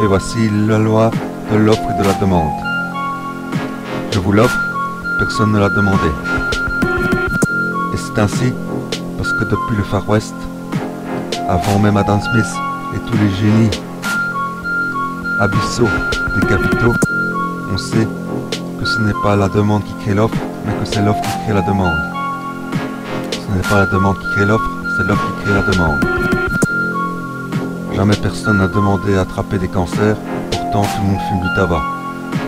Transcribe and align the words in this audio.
Et 0.00 0.06
voici 0.06 0.48
la 0.68 0.78
loi 0.78 1.10
de 1.50 1.56
l'offre 1.56 1.90
et 1.90 2.00
de 2.00 2.06
la 2.06 2.14
demande. 2.14 2.52
Je 4.12 4.20
vous 4.20 4.30
l'offre, 4.30 4.56
personne 5.18 5.50
ne 5.50 5.58
l'a 5.58 5.68
demandé. 5.68 6.08
Et 7.92 7.96
c'est 7.96 8.20
ainsi 8.20 8.52
parce 9.16 9.32
que 9.32 9.44
depuis 9.44 9.76
le 9.76 9.82
Far 9.82 10.08
West, 10.08 10.34
avant 11.48 11.80
même 11.80 11.96
Adam 11.96 12.20
Smith 12.20 12.46
et 12.94 13.10
tous 13.10 13.16
les 13.18 13.30
génies 13.30 13.70
abyssaux 15.40 15.88
des 16.40 16.46
capitaux, 16.46 16.94
on 17.72 17.76
sait 17.76 18.06
que 18.78 18.84
ce 18.84 19.00
n'est 19.00 19.20
pas 19.24 19.34
la 19.34 19.48
demande 19.48 19.82
qui 19.82 19.94
crée 20.04 20.14
l'offre, 20.14 20.38
mais 20.64 20.72
que 20.74 20.84
c'est 20.84 21.02
l'offre 21.02 21.22
qui 21.22 21.44
crée 21.44 21.54
la 21.54 21.62
demande. 21.62 21.98
Ce 23.32 23.52
n'est 23.52 23.68
pas 23.68 23.80
la 23.80 23.86
demande 23.86 24.16
qui 24.20 24.30
crée 24.36 24.46
l'offre, 24.46 24.70
c'est 24.96 25.04
l'offre 25.04 25.26
qui 25.38 25.44
crée 25.44 25.54
la 25.54 25.62
demande. 25.62 26.47
Jamais 27.98 28.14
personne 28.14 28.58
n'a 28.58 28.68
demandé 28.68 29.16
à 29.16 29.22
attraper 29.22 29.58
des 29.58 29.66
cancers, 29.66 30.16
pourtant 30.52 30.82
tout 30.82 31.02
le 31.02 31.08
monde 31.08 31.20
fume 31.28 31.40
du 31.40 31.54
tabac. 31.56 31.82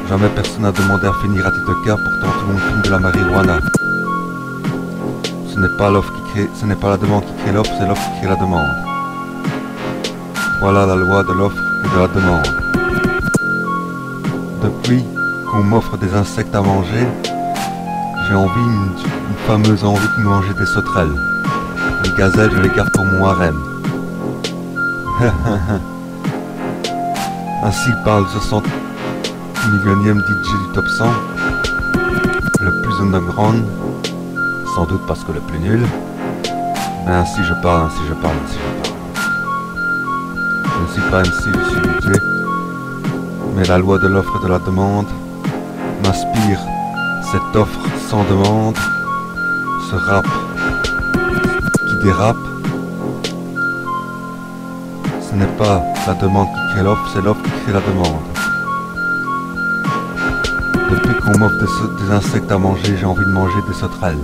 Jamais 0.08 0.28
personne 0.28 0.62
n'a 0.62 0.70
demandé 0.70 1.08
à 1.08 1.12
finir 1.14 1.44
à 1.44 1.50
titre 1.50 1.74
cas, 1.84 1.96
pourtant 1.96 2.38
tout 2.38 2.46
le 2.46 2.52
monde 2.52 2.62
fume 2.62 2.82
de 2.82 2.88
la 2.88 2.98
marijuana. 3.00 3.58
Ce 5.52 5.58
n'est 5.58 5.76
pas 5.76 5.90
l'offre 5.90 6.12
qui 6.12 6.22
crée, 6.30 6.50
ce 6.54 6.64
n'est 6.66 6.76
pas 6.76 6.90
la 6.90 6.96
demande 6.98 7.24
qui 7.24 7.32
crée 7.42 7.52
l'offre, 7.52 7.72
c'est 7.76 7.84
l'offre 7.84 8.00
qui 8.00 8.20
crée 8.20 8.28
la 8.28 8.36
demande. 8.36 8.68
Voilà 10.60 10.86
la 10.86 10.94
loi 10.94 11.24
de 11.24 11.32
l'offre 11.32 11.60
et 11.84 11.96
de 11.96 12.00
la 12.00 12.06
demande. 12.06 12.46
Depuis 14.62 15.04
qu'on 15.50 15.64
m'offre 15.64 15.96
des 15.96 16.14
insectes 16.14 16.54
à 16.54 16.62
manger, 16.62 17.08
j'ai 18.28 18.36
envie, 18.36 18.60
une, 18.60 18.92
une 19.30 19.36
fameuse 19.48 19.84
envie 19.84 20.08
de 20.16 20.22
manger 20.22 20.54
des 20.56 20.66
sauterelles. 20.66 21.16
Les 22.04 22.10
gazelles, 22.16 22.52
je 22.54 22.60
les 22.60 22.68
garde 22.68 22.92
pour 22.92 23.04
mon 23.04 23.26
harem. 23.26 23.69
Ainsi 27.62 27.90
parle 28.06 28.26
60 28.26 28.64
millionième 29.70 30.20
DJ 30.20 30.22
du 30.22 30.72
top 30.72 30.88
100, 30.88 31.04
le 32.60 32.80
plus 32.80 32.94
underground, 33.02 33.62
sans 34.74 34.86
doute 34.86 35.02
parce 35.06 35.22
que 35.24 35.32
le 35.32 35.40
plus 35.40 35.58
nul. 35.58 35.86
Mais 37.04 37.12
ainsi 37.12 37.44
je 37.44 37.52
parle, 37.62 37.88
ainsi 37.88 38.00
je 38.08 38.14
parle, 38.14 38.34
ainsi 38.46 38.56
je 38.56 38.62
parle. 38.80 38.94
Je 40.64 40.80
ne 40.82 40.88
suis 40.88 41.02
pas 41.10 41.22
MC, 41.22 41.52
je 41.52 41.64
suis 41.70 41.82
DJ. 41.82 42.06
Mais 43.56 43.64
la 43.64 43.76
loi 43.76 43.98
de 43.98 44.06
l'offre 44.06 44.38
et 44.40 44.44
de 44.46 44.50
la 44.50 44.58
demande 44.58 45.08
m'inspire 46.02 46.60
cette 47.30 47.56
offre 47.56 47.78
sans 48.08 48.24
demande, 48.24 48.78
ce 49.90 49.96
rap 49.96 50.26
qui 51.86 51.96
dérape. 51.96 52.49
Ce 55.30 55.36
n'est 55.36 55.46
pas 55.46 55.80
la 56.08 56.14
demande 56.14 56.48
qui 56.48 56.74
crée 56.74 56.82
l'offre, 56.82 57.08
c'est 57.14 57.22
l'offre 57.22 57.40
qui 57.44 57.50
crée 57.62 57.72
la 57.72 57.80
demande. 57.80 58.18
Depuis 60.90 61.14
qu'on 61.22 61.38
m'offre 61.38 61.54
des, 61.56 62.10
insectes 62.12 62.50
à 62.50 62.58
manger, 62.58 62.96
j'ai 62.98 63.06
envie 63.06 63.24
de 63.24 63.30
manger 63.30 63.54
des 63.68 63.74
sauterelles. 63.74 64.18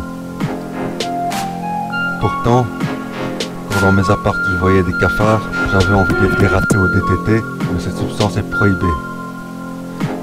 Pourtant, 2.21 2.67
quand 3.71 3.81
dans 3.83 3.93
mes 3.93 4.11
apparts 4.11 4.35
je 4.51 4.57
voyais 4.57 4.83
des 4.83 4.98
cafards, 4.98 5.48
j'avais 5.71 5.95
envie 5.95 6.13
de 6.13 6.27
les 6.27 6.37
dérater 6.41 6.77
au 6.77 6.89
DTT, 6.89 7.41
mais 7.73 7.79
cette 7.79 7.98
substance 7.98 8.37
est 8.37 8.51
prohibée. 8.51 8.97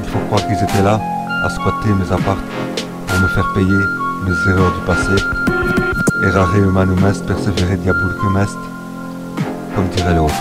Il 0.03 0.09
faut 0.09 0.19
croire 0.27 0.45
qu'ils 0.45 0.61
étaient 0.61 0.83
là, 0.83 0.99
à 1.45 1.49
squatter 1.49 1.93
mes 1.93 2.11
apparts, 2.11 2.43
pour 3.07 3.19
me 3.21 3.27
faire 3.27 3.49
payer 3.53 3.79
mes 4.25 4.51
erreurs 4.51 4.73
du 4.73 4.81
passé. 4.85 5.23
Errare 6.23 6.57
humanum 6.57 7.05
est, 7.05 7.25
persévérer 7.25 7.77
diabolicum 7.77 8.37
est, 8.37 8.57
comme 9.75 9.87
dirait 9.95 10.15
l'autre. 10.15 10.33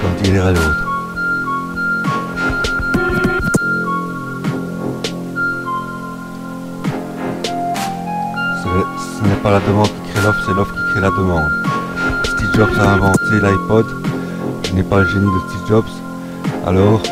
Comme 0.00 0.14
dirait 0.22 0.52
l'autre. 0.52 0.86
Ce 8.62 9.28
n'est 9.28 9.34
pas 9.42 9.50
la 9.50 9.60
demande 9.60 9.88
qui 9.88 10.12
crée 10.12 10.22
l'offre, 10.22 10.42
c'est 10.46 10.54
l'offre 10.54 10.72
qui 10.72 10.92
crée 10.92 11.00
la 11.00 11.10
demande. 11.10 11.50
Steve 12.24 12.54
Jobs 12.54 12.78
a 12.80 12.92
inventé 12.94 13.40
l'iPod. 13.42 13.86
Je 14.64 14.72
n'ai 14.72 14.82
pas 14.82 15.00
le 15.00 15.06
génie 15.06 15.26
de 15.26 15.48
Steve 15.48 15.68
Jobs. 15.68 15.84
Alors, 16.66 17.02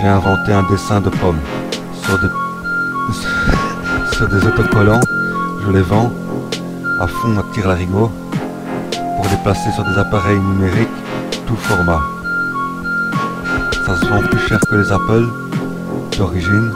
j'ai 0.00 0.08
inventé 0.08 0.52
un 0.52 0.62
dessin 0.64 1.00
de 1.00 1.08
pommes 1.08 1.40
sur 2.02 2.18
des, 2.18 2.28
sur 4.16 4.28
des 4.28 4.46
autocollants. 4.46 5.00
Je 5.64 5.70
les 5.70 5.82
vends 5.82 6.12
à 7.00 7.06
fond 7.06 7.38
à 7.38 7.44
tir 7.54 7.68
larigot 7.68 8.10
pour 8.90 9.26
les 9.30 9.36
placer 9.42 9.70
sur 9.72 9.84
des 9.84 9.98
appareils 9.98 10.40
numériques 10.40 10.88
tout 11.46 11.56
format. 11.56 12.17
Ça 13.88 13.96
se 13.96 14.04
vend 14.04 14.20
plus 14.20 14.38
cher 14.46 14.60
que 14.68 14.74
les 14.74 14.92
Apple 14.92 15.24
d'origine, 16.18 16.70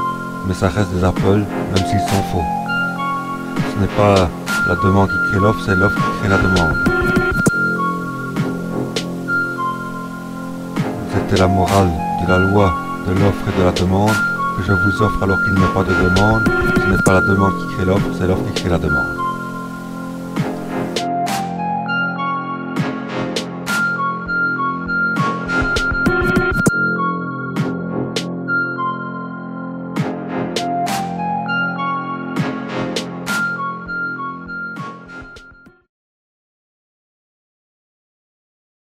mais 0.48 0.54
ça 0.54 0.70
reste 0.70 0.90
des 0.94 1.04
Apple 1.04 1.44
même 1.74 1.84
s'ils 1.86 2.00
sont 2.00 2.22
faux. 2.32 2.42
Ce 3.54 3.80
n'est 3.82 3.94
pas 3.98 4.30
la 4.66 4.76
demande 4.76 5.10
qui 5.10 5.30
crée 5.30 5.40
l'offre, 5.40 5.60
c'est 5.66 5.76
l'offre 5.76 5.94
qui 5.94 6.20
crée 6.20 6.30
la 6.30 6.38
demande. 6.38 6.74
C'était 11.12 11.36
la 11.36 11.48
morale 11.48 11.90
de 12.24 12.30
la 12.30 12.38
loi 12.38 12.72
de 13.06 13.12
l'offre 13.12 13.44
et 13.46 13.60
de 13.60 13.64
la 13.66 13.72
demande 13.72 14.16
que 14.56 14.62
je 14.66 14.72
vous 14.72 15.02
offre 15.02 15.22
alors 15.22 15.38
qu'il 15.44 15.52
n'y 15.52 15.64
a 15.64 15.68
pas 15.68 15.84
de 15.84 15.92
demande. 15.92 16.50
Ce 16.76 16.90
n'est 16.90 17.02
pas 17.02 17.12
la 17.12 17.20
demande 17.20 17.52
qui 17.58 17.74
crée 17.74 17.84
l'offre, 17.84 18.08
c'est 18.18 18.26
l'offre 18.26 18.42
qui 18.54 18.62
crée 18.62 18.70
la 18.70 18.78
demande. 18.78 19.21